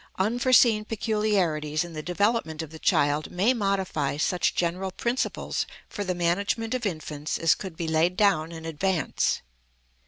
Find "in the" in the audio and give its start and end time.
1.83-2.01